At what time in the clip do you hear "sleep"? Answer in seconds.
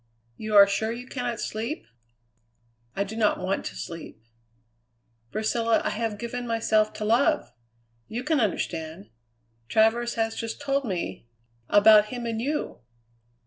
1.39-1.85, 3.75-4.19